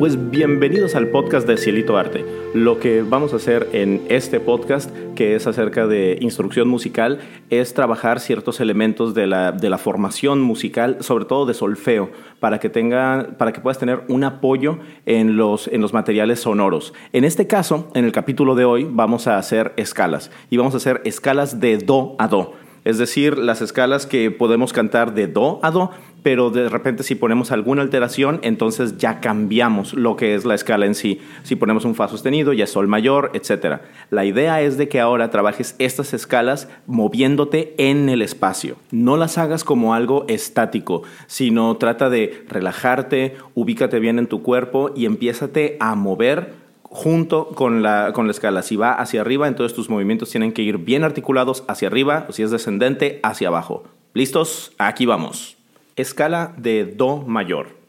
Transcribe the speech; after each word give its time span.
Pues 0.00 0.30
bienvenidos 0.30 0.94
al 0.94 1.08
podcast 1.08 1.46
de 1.46 1.58
Cielito 1.58 1.98
Arte. 1.98 2.24
Lo 2.54 2.80
que 2.80 3.02
vamos 3.02 3.34
a 3.34 3.36
hacer 3.36 3.68
en 3.74 4.00
este 4.08 4.40
podcast, 4.40 4.90
que 5.14 5.34
es 5.34 5.46
acerca 5.46 5.86
de 5.86 6.16
instrucción 6.22 6.68
musical, 6.68 7.20
es 7.50 7.74
trabajar 7.74 8.18
ciertos 8.18 8.60
elementos 8.60 9.12
de 9.12 9.26
la, 9.26 9.52
de 9.52 9.68
la 9.68 9.76
formación 9.76 10.40
musical, 10.40 10.96
sobre 11.00 11.26
todo 11.26 11.44
de 11.44 11.52
solfeo, 11.52 12.10
para 12.38 12.60
que, 12.60 12.70
tenga, 12.70 13.36
para 13.36 13.52
que 13.52 13.60
puedas 13.60 13.78
tener 13.78 14.00
un 14.08 14.24
apoyo 14.24 14.78
en 15.04 15.36
los, 15.36 15.68
en 15.68 15.82
los 15.82 15.92
materiales 15.92 16.40
sonoros. 16.40 16.94
En 17.12 17.24
este 17.24 17.46
caso, 17.46 17.90
en 17.94 18.06
el 18.06 18.12
capítulo 18.12 18.54
de 18.54 18.64
hoy, 18.64 18.88
vamos 18.90 19.26
a 19.26 19.36
hacer 19.36 19.74
escalas 19.76 20.30
y 20.48 20.56
vamos 20.56 20.72
a 20.72 20.78
hacer 20.78 21.02
escalas 21.04 21.60
de 21.60 21.76
do 21.76 22.16
a 22.18 22.26
do. 22.26 22.54
Es 22.84 22.98
decir, 22.98 23.38
las 23.38 23.60
escalas 23.62 24.06
que 24.06 24.30
podemos 24.30 24.72
cantar 24.72 25.14
de 25.14 25.26
do 25.26 25.60
a 25.62 25.70
do 25.70 25.90
pero 26.22 26.50
de 26.50 26.68
repente 26.68 27.02
si 27.02 27.14
ponemos 27.14 27.50
alguna 27.50 27.82
alteración, 27.82 28.40
entonces 28.42 28.98
ya 28.98 29.20
cambiamos 29.20 29.94
lo 29.94 30.16
que 30.16 30.34
es 30.34 30.44
la 30.44 30.54
escala 30.54 30.86
en 30.86 30.94
sí. 30.94 31.20
Si 31.42 31.56
ponemos 31.56 31.84
un 31.84 31.94
fa 31.94 32.08
sostenido, 32.08 32.52
ya 32.52 32.66
sol 32.66 32.88
mayor, 32.88 33.30
etc. 33.34 33.80
La 34.10 34.24
idea 34.24 34.60
es 34.60 34.76
de 34.76 34.88
que 34.88 35.00
ahora 35.00 35.30
trabajes 35.30 35.74
estas 35.78 36.12
escalas 36.14 36.68
moviéndote 36.86 37.74
en 37.78 38.08
el 38.08 38.22
espacio. 38.22 38.76
No 38.90 39.16
las 39.16 39.38
hagas 39.38 39.64
como 39.64 39.94
algo 39.94 40.24
estático, 40.28 41.02
sino 41.26 41.76
trata 41.76 42.10
de 42.10 42.44
relajarte, 42.48 43.36
ubícate 43.54 43.98
bien 43.98 44.18
en 44.18 44.26
tu 44.26 44.42
cuerpo 44.42 44.90
y 44.94 45.06
empiézate 45.06 45.76
a 45.80 45.94
mover 45.94 46.69
junto 46.90 47.48
con 47.48 47.82
la, 47.82 48.12
con 48.12 48.26
la 48.26 48.32
escala. 48.32 48.62
Si 48.62 48.76
va 48.76 48.92
hacia 48.92 49.22
arriba, 49.22 49.48
entonces 49.48 49.74
tus 49.74 49.88
movimientos 49.88 50.28
tienen 50.30 50.52
que 50.52 50.62
ir 50.62 50.78
bien 50.78 51.04
articulados 51.04 51.64
hacia 51.68 51.88
arriba, 51.88 52.26
o 52.28 52.32
si 52.32 52.42
es 52.42 52.50
descendente, 52.50 53.20
hacia 53.22 53.48
abajo. 53.48 53.84
¿Listos? 54.12 54.72
Aquí 54.76 55.06
vamos. 55.06 55.56
Escala 55.96 56.52
de 56.58 56.84
Do 56.84 57.18
mayor. 57.18 57.79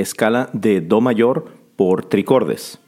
Escala 0.00 0.50
de 0.52 0.80
Do 0.80 1.00
mayor 1.00 1.46
por 1.76 2.04
tricordes. 2.04 2.80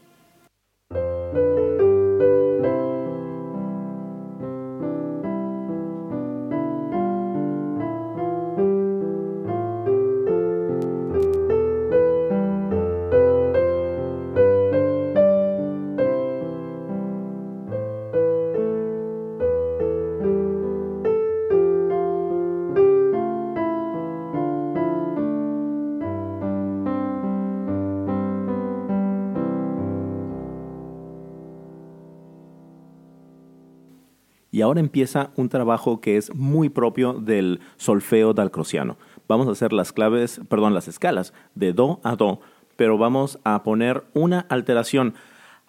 Ahora 34.63 34.81
empieza 34.81 35.31
un 35.37 35.49
trabajo 35.49 36.01
que 36.01 36.17
es 36.17 36.35
muy 36.35 36.69
propio 36.69 37.15
del 37.15 37.61
solfeo 37.77 38.33
dalcrociano. 38.33 38.97
Vamos 39.29 39.49
a 39.49 39.53
hacer 39.53 39.73
las 39.73 39.93
claves, 39.93 40.41
perdón, 40.49 40.75
las 40.75 40.89
escalas 40.89 41.33
de 41.55 41.73
do 41.73 42.01
a 42.03 42.17
do, 42.17 42.41
pero 42.77 42.99
vamos 42.99 43.39
a 43.45 43.63
poner 43.63 44.05
una 44.15 44.41
alteración. 44.41 45.15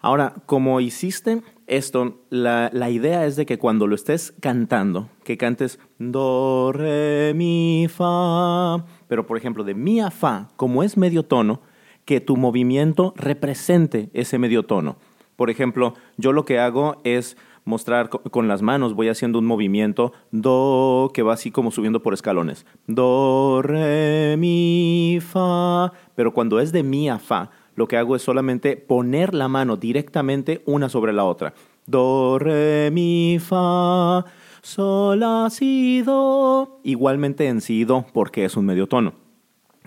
Ahora, 0.00 0.34
como 0.46 0.80
hiciste 0.80 1.42
esto, 1.66 2.20
la, 2.28 2.68
la, 2.74 2.90
idea 2.90 3.24
es 3.24 3.36
de 3.36 3.46
que 3.46 3.58
cuando 3.58 3.86
lo 3.86 3.94
estés 3.94 4.34
cantando, 4.40 5.08
que 5.22 5.38
cantes 5.38 5.78
do, 5.98 6.72
re, 6.72 7.32
mi, 7.34 7.86
fa, 7.88 8.84
pero 9.08 9.26
por 9.26 9.38
ejemplo 9.38 9.64
de 9.64 9.74
mi 9.74 10.00
a 10.00 10.10
fa, 10.10 10.48
como 10.56 10.82
es 10.82 10.98
medio 10.98 11.22
tono, 11.22 11.62
que 12.04 12.20
tu 12.20 12.36
movimiento 12.36 13.14
represente 13.16 14.10
ese 14.12 14.38
medio 14.38 14.64
tono. 14.64 14.96
Por 15.36 15.50
ejemplo, 15.50 15.94
yo 16.16 16.32
lo 16.32 16.44
que 16.44 16.58
hago 16.58 17.00
es 17.04 17.36
mostrar 17.64 18.10
con 18.10 18.48
las 18.48 18.62
manos, 18.62 18.94
voy 18.94 19.08
haciendo 19.08 19.38
un 19.38 19.46
movimiento, 19.46 20.12
do, 20.30 21.10
que 21.14 21.22
va 21.22 21.34
así 21.34 21.50
como 21.50 21.70
subiendo 21.70 22.02
por 22.02 22.14
escalones, 22.14 22.66
do, 22.86 23.62
re, 23.62 24.36
mi, 24.38 25.18
fa, 25.20 25.92
pero 26.14 26.32
cuando 26.32 26.60
es 26.60 26.72
de 26.72 26.82
mi 26.82 27.08
a 27.08 27.18
fa, 27.18 27.50
lo 27.74 27.88
que 27.88 27.96
hago 27.96 28.16
es 28.16 28.22
solamente 28.22 28.76
poner 28.76 29.34
la 29.34 29.48
mano 29.48 29.76
directamente 29.76 30.62
una 30.64 30.88
sobre 30.88 31.12
la 31.12 31.24
otra. 31.24 31.54
Do, 31.86 32.38
re, 32.38 32.90
mi, 32.92 33.38
fa, 33.40 34.24
sol, 34.62 35.20
la, 35.20 35.48
si, 35.50 36.02
do. 36.02 36.80
Igualmente 36.84 37.48
en 37.48 37.60
si, 37.60 37.84
do, 37.84 38.06
porque 38.12 38.44
es 38.44 38.56
un 38.56 38.66
medio 38.66 38.86
tono. 38.86 39.14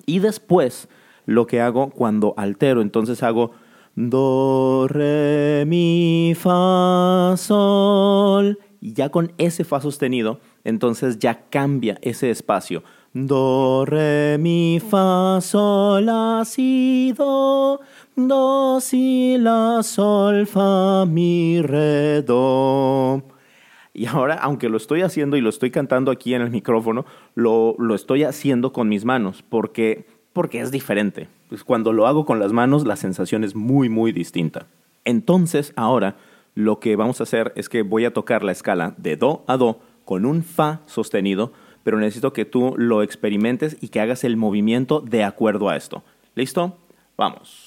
Y 0.05 0.19
después, 0.19 0.89
lo 1.25 1.47
que 1.47 1.61
hago 1.61 1.89
cuando 1.89 2.33
altero, 2.37 2.81
entonces 2.81 3.23
hago 3.23 3.51
Do, 3.99 4.87
re, 4.87 5.65
mi, 5.65 6.35
fa, 6.35 7.33
sol. 7.35 8.59
Y 8.79 8.93
ya 8.93 9.09
con 9.09 9.33
ese 9.39 9.63
fa 9.63 9.81
sostenido, 9.81 10.39
entonces 10.63 11.17
ya 11.17 11.49
cambia 11.49 11.97
ese 12.03 12.29
espacio. 12.29 12.83
Do, 13.13 13.85
re, 13.85 14.37
mi, 14.37 14.79
fa, 14.79 15.39
sol, 15.41 16.05
la, 16.05 16.43
si, 16.45 17.11
do. 17.17 17.79
Do, 18.15 18.79
si, 18.81 19.39
la, 19.39 19.81
sol, 19.81 20.45
fa, 20.45 21.07
mi, 21.07 21.63
re, 21.63 22.21
do. 22.21 23.23
Y 23.95 24.05
ahora, 24.05 24.35
aunque 24.35 24.69
lo 24.69 24.77
estoy 24.77 25.01
haciendo 25.01 25.37
y 25.37 25.41
lo 25.41 25.49
estoy 25.49 25.71
cantando 25.71 26.11
aquí 26.11 26.35
en 26.35 26.43
el 26.43 26.51
micrófono, 26.51 27.07
lo, 27.33 27.73
lo 27.79 27.95
estoy 27.95 28.25
haciendo 28.25 28.71
con 28.71 28.89
mis 28.89 29.05
manos, 29.05 29.43
porque 29.49 30.05
porque 30.37 30.61
es 30.61 30.69
diferente. 30.69 31.29
Pues 31.49 31.63
cuando 31.63 31.93
lo 31.93 32.05
hago 32.05 32.23
con 32.23 32.39
las 32.39 32.53
manos, 32.53 32.85
la 32.85 32.95
sensación 32.95 33.43
es 33.43 33.55
muy, 33.55 33.89
muy 33.89 34.11
distinta. 34.11 34.67
Entonces, 35.03 35.73
ahora 35.75 36.15
lo 36.53 36.79
que 36.79 36.95
vamos 36.95 37.19
a 37.19 37.23
hacer 37.23 37.53
es 37.55 37.69
que 37.69 37.81
voy 37.81 38.05
a 38.05 38.13
tocar 38.13 38.43
la 38.43 38.51
escala 38.51 38.93
de 38.97 39.15
Do 39.15 39.43
a 39.47 39.57
Do 39.57 39.79
con 40.05 40.27
un 40.27 40.43
Fa 40.43 40.81
sostenido, 40.85 41.53
pero 41.81 41.97
necesito 41.97 42.33
que 42.33 42.45
tú 42.45 42.75
lo 42.77 43.01
experimentes 43.01 43.77
y 43.81 43.87
que 43.87 43.99
hagas 43.99 44.23
el 44.23 44.37
movimiento 44.37 45.01
de 45.01 45.23
acuerdo 45.23 45.69
a 45.69 45.75
esto. 45.75 46.03
¿Listo? 46.35 46.77
Vamos. 47.17 47.66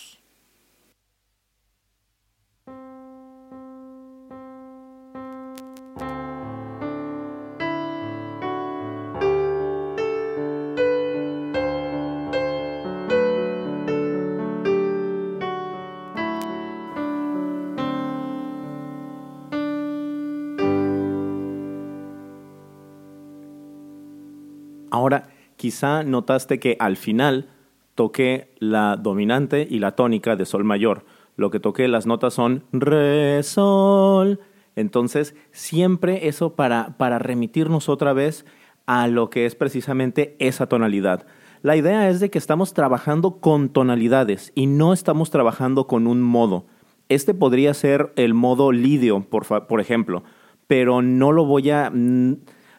Ahora, 24.90 25.28
quizá 25.56 26.02
notaste 26.02 26.58
que 26.58 26.76
al 26.78 26.96
final 26.96 27.48
toqué 27.94 28.54
la 28.58 28.96
dominante 28.96 29.66
y 29.68 29.78
la 29.78 29.92
tónica 29.92 30.36
de 30.36 30.46
sol 30.46 30.64
mayor. 30.64 31.04
Lo 31.36 31.50
que 31.50 31.60
toqué 31.60 31.88
las 31.88 32.06
notas 32.06 32.34
son 32.34 32.64
re, 32.72 33.42
sol. 33.42 34.40
Entonces, 34.76 35.34
siempre 35.52 36.28
eso 36.28 36.54
para, 36.54 36.96
para 36.96 37.18
remitirnos 37.18 37.88
otra 37.88 38.12
vez 38.12 38.46
a 38.86 39.06
lo 39.06 39.30
que 39.30 39.46
es 39.46 39.54
precisamente 39.54 40.36
esa 40.38 40.66
tonalidad. 40.66 41.26
La 41.62 41.76
idea 41.76 42.08
es 42.08 42.20
de 42.20 42.30
que 42.30 42.38
estamos 42.38 42.72
trabajando 42.72 43.40
con 43.40 43.68
tonalidades 43.68 44.52
y 44.54 44.66
no 44.66 44.94
estamos 44.94 45.30
trabajando 45.30 45.86
con 45.86 46.06
un 46.06 46.22
modo. 46.22 46.64
Este 47.10 47.34
podría 47.34 47.74
ser 47.74 48.12
el 48.16 48.32
modo 48.32 48.72
lidio, 48.72 49.20
por, 49.28 49.46
por 49.66 49.80
ejemplo, 49.80 50.22
pero 50.66 51.02
no 51.02 51.32
lo 51.32 51.44
voy 51.44 51.70
a... 51.70 51.92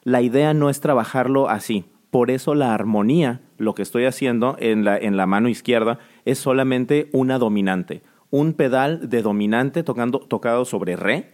La 0.04 0.22
idea 0.22 0.56
no 0.56 0.72
es 0.72 0.82
trabajarlo 0.82 1.48
así. 1.48 1.86
Por 2.12 2.30
eso 2.30 2.56
la 2.56 2.74
armonía, 2.74 3.40
lo 3.58 3.74
que 3.74 3.82
estoy 3.82 4.04
haciendo 4.04 4.58
en 4.60 4.84
la, 4.84 4.98
en 4.98 5.16
la 5.16 5.26
mano 5.26 5.48
izquierda, 5.48 5.98
es 6.26 6.38
solamente 6.40 7.10
una 7.14 7.40
dominante. 7.40 8.04
Un 8.30 8.54
pedal 8.54 9.10
de 9.10 9.22
dominante 9.22 9.84
tocado 9.84 10.66
sobre 10.66 10.98
re, 10.98 11.32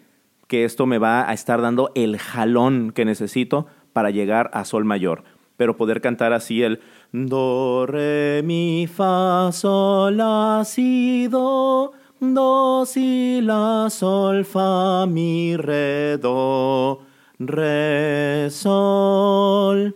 que 0.48 0.66
esto 0.66 0.86
me 0.86 1.00
va 1.00 1.28
a 1.28 1.34
estar 1.34 1.62
dando 1.62 1.92
el 1.96 2.20
jalón 2.20 2.92
que 2.92 3.06
necesito 3.06 3.66
para 3.92 4.12
llegar 4.12 4.52
a 4.54 4.66
sol 4.66 4.86
mayor. 4.86 5.24
Pero 5.58 5.76
poder 5.78 6.00
cantar 6.00 6.32
así 6.34 6.62
el 6.62 6.80
do, 7.12 7.88
re, 7.88 8.44
mi, 8.44 8.88
fa, 8.88 9.50
sol, 9.52 10.18
la, 10.18 10.62
si, 10.64 11.28
do, 11.28 11.92
do, 12.20 12.86
si, 12.86 13.42
la, 13.42 13.88
sol, 13.90 14.46
fa, 14.46 15.08
mi, 15.08 15.58
re, 15.58 16.20
do, 16.20 17.02
re, 17.40 18.48
sol. 18.52 19.96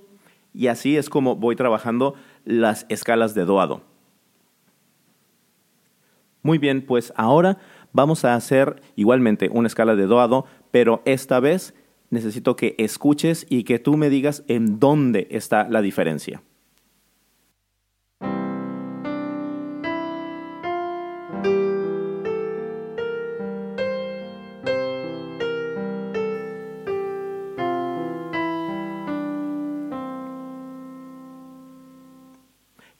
Y 0.62 0.68
así 0.68 0.96
es 0.96 1.10
como 1.10 1.36
voy 1.36 1.56
trabajando 1.56 2.14
las 2.46 2.86
escalas 2.88 3.34
de 3.34 3.46
do 3.46 3.60
a 3.62 3.66
do. 3.66 3.82
Muy 6.44 6.60
bien, 6.60 6.86
pues 6.86 7.12
ahora 7.16 7.58
vamos 7.94 8.26
a 8.26 8.36
hacer 8.36 8.80
igualmente 8.96 9.50
una 9.52 9.66
escala 9.66 9.96
de 9.96 10.06
do 10.06 10.22
a 10.22 10.28
do, 10.28 10.46
pero 10.70 11.02
esta 11.06 11.40
vez 11.40 11.74
necesito 12.12 12.56
que 12.56 12.76
escuches 12.78 13.48
y 13.50 13.64
que 13.64 13.80
tú 13.80 13.98
me 13.98 14.12
digas 14.12 14.44
en 14.48 14.80
dónde 14.80 15.28
está 15.32 15.68
la 15.68 15.82
diferencia. 15.82 16.44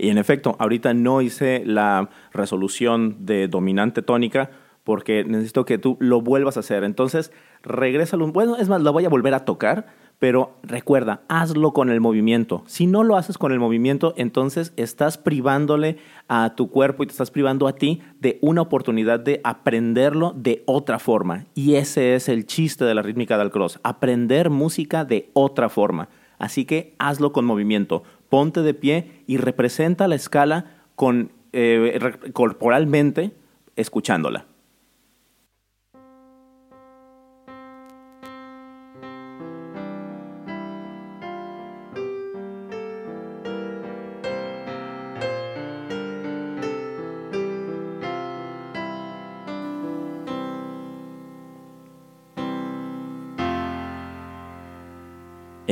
Y 0.02 0.10
en 0.10 0.18
efecto, 0.18 0.56
ahorita 0.58 0.96
no 0.96 1.22
hice 1.22 1.62
la 1.64 2.10
resolución 2.34 3.18
de 3.20 3.48
dominante 3.48 4.02
tónica 4.02 4.50
porque 4.84 5.24
necesito 5.24 5.64
que 5.64 5.78
tú 5.78 5.96
lo 6.00 6.22
vuelvas 6.22 6.58
a 6.58 6.62
hacer. 6.62 6.84
Entonces, 6.84 7.32
regrésalo. 7.62 8.32
Bueno, 8.32 8.58
es 8.58 8.68
más, 8.68 8.82
lo 8.82 8.94
voy 8.94 9.06
a 9.06 9.10
volver 9.10 9.36
a 9.36 9.46
tocar, 9.46 9.94
pero 10.18 10.56
recuerda, 10.64 11.22
hazlo 11.28 11.72
con 11.74 11.92
el 11.92 12.02
movimiento. 12.02 12.64
Si 12.66 12.88
no 12.88 13.04
lo 13.04 13.16
haces 13.16 13.38
con 13.38 13.52
el 13.52 13.60
movimiento, 13.60 14.16
entonces 14.18 14.74
estás 14.76 15.20
privándole 15.20 15.98
a 16.28 16.56
tu 16.56 16.72
cuerpo 16.72 17.04
y 17.04 17.06
te 17.06 17.12
estás 17.12 17.30
privando 17.30 17.68
a 17.68 17.76
ti 17.76 18.02
de 18.20 18.40
una 18.42 18.64
oportunidad 18.64 19.20
de 19.20 19.40
aprenderlo 19.44 20.34
de 20.36 20.64
otra 20.66 20.98
forma. 20.98 21.46
Y 21.54 21.76
ese 21.76 22.16
es 22.16 22.28
el 22.28 22.48
chiste 22.48 22.86
de 22.86 22.96
la 22.96 23.04
rítmica 23.04 23.38
del 23.38 23.52
cross, 23.52 23.80
aprender 23.84 24.50
música 24.50 25.06
de 25.06 25.30
otra 25.34 25.70
forma. 25.70 26.10
Así 26.40 26.66
que 26.66 26.96
hazlo 26.98 27.34
con 27.34 27.46
movimiento 27.46 28.02
ponte 28.32 28.62
de 28.62 28.74
pie 28.74 29.24
y 29.28 29.36
representa 29.36 30.08
la 30.08 30.16
escala 30.16 30.86
con, 30.96 31.34
eh, 31.52 32.00
corporalmente 32.32 33.32
escuchándola. 33.76 34.46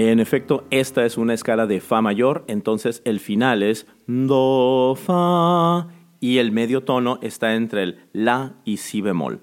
En 0.02 0.22
efecto, 0.22 0.64
esta 0.70 1.06
es 1.06 1.18
una 1.18 1.34
escala 1.34 1.68
de 1.68 1.82
Fa 1.82 2.02
mayor, 2.02 2.46
entonces 2.48 3.02
el 3.04 3.20
final 3.20 3.62
es 3.62 3.86
Do, 4.08 4.96
Fa 4.96 5.90
y 6.22 6.38
el 6.38 6.54
medio 6.54 6.86
tono 6.86 7.20
está 7.22 7.56
entre 7.56 7.84
el 7.84 8.00
La 8.14 8.54
y 8.64 8.78
Si 8.78 9.02
bemol. 9.02 9.42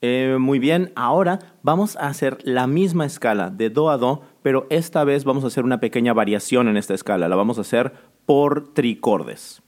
Eh, 0.00 0.38
muy 0.40 0.58
bien, 0.58 0.90
ahora 0.96 1.40
vamos 1.62 1.96
a 1.96 2.06
hacer 2.06 2.38
la 2.44 2.66
misma 2.66 3.04
escala 3.04 3.50
de 3.50 3.68
Do 3.68 3.90
a 3.90 3.98
Do, 3.98 4.22
pero 4.40 4.66
esta 4.70 5.04
vez 5.04 5.24
vamos 5.24 5.44
a 5.44 5.48
hacer 5.48 5.64
una 5.64 5.80
pequeña 5.80 6.14
variación 6.14 6.68
en 6.68 6.78
esta 6.78 6.94
escala. 6.94 7.28
La 7.28 7.36
vamos 7.36 7.58
a 7.58 7.60
hacer 7.60 7.92
por 8.24 8.72
tricordes. 8.72 9.62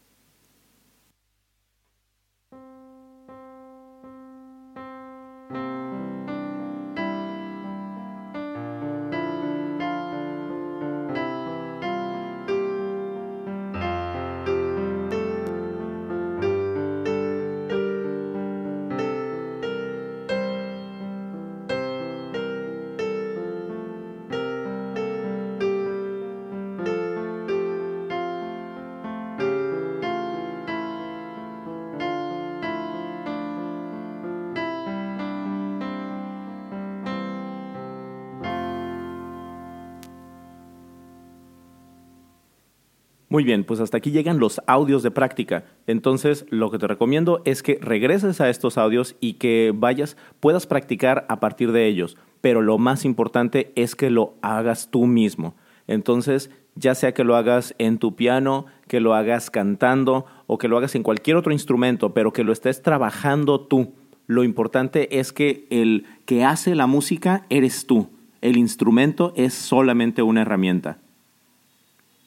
Muy 43.32 43.44
bien, 43.44 43.64
pues 43.64 43.80
hasta 43.80 43.96
aquí 43.96 44.10
llegan 44.10 44.38
los 44.38 44.60
audios 44.66 45.02
de 45.02 45.10
práctica. 45.10 45.64
Entonces, 45.86 46.44
lo 46.50 46.70
que 46.70 46.76
te 46.76 46.86
recomiendo 46.86 47.40
es 47.46 47.62
que 47.62 47.78
regreses 47.80 48.42
a 48.42 48.50
estos 48.50 48.76
audios 48.76 49.16
y 49.20 49.34
que 49.38 49.72
vayas, 49.74 50.18
puedas 50.38 50.66
practicar 50.66 51.24
a 51.30 51.40
partir 51.40 51.72
de 51.72 51.86
ellos. 51.86 52.18
Pero 52.42 52.60
lo 52.60 52.76
más 52.76 53.06
importante 53.06 53.72
es 53.74 53.96
que 53.96 54.10
lo 54.10 54.34
hagas 54.42 54.90
tú 54.90 55.06
mismo. 55.06 55.54
Entonces, 55.86 56.50
ya 56.74 56.94
sea 56.94 57.14
que 57.14 57.24
lo 57.24 57.34
hagas 57.34 57.74
en 57.78 57.96
tu 57.96 58.16
piano, 58.16 58.66
que 58.86 59.00
lo 59.00 59.14
hagas 59.14 59.48
cantando 59.48 60.26
o 60.46 60.58
que 60.58 60.68
lo 60.68 60.76
hagas 60.76 60.94
en 60.94 61.02
cualquier 61.02 61.38
otro 61.38 61.52
instrumento, 61.52 62.12
pero 62.12 62.34
que 62.34 62.44
lo 62.44 62.52
estés 62.52 62.82
trabajando 62.82 63.62
tú. 63.62 63.94
Lo 64.26 64.44
importante 64.44 65.18
es 65.18 65.32
que 65.32 65.66
el 65.70 66.04
que 66.26 66.44
hace 66.44 66.74
la 66.74 66.86
música 66.86 67.46
eres 67.48 67.86
tú. 67.86 68.10
El 68.42 68.58
instrumento 68.58 69.32
es 69.36 69.54
solamente 69.54 70.20
una 70.20 70.42
herramienta. 70.42 70.98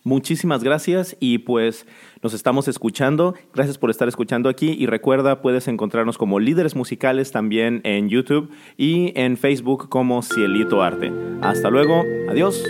Muchísimas 0.05 0.63
gracias 0.63 1.17
y 1.19 1.39
pues 1.39 1.87
nos 2.21 2.35
estamos 2.35 2.67
escuchando. 2.67 3.33
Gracias 3.55 3.79
por 3.79 3.89
estar 3.89 4.07
escuchando 4.07 4.49
aquí 4.49 4.75
y 4.77 4.85
recuerda, 4.85 5.41
puedes 5.41 5.67
encontrarnos 5.67 6.19
como 6.19 6.39
líderes 6.39 6.75
musicales 6.75 7.31
también 7.31 7.81
en 7.83 8.07
YouTube 8.07 8.51
y 8.77 9.19
en 9.19 9.35
Facebook 9.35 9.89
como 9.89 10.21
Cielito 10.21 10.83
Arte. 10.83 11.11
Hasta 11.41 11.71
luego, 11.71 12.03
adiós. 12.29 12.63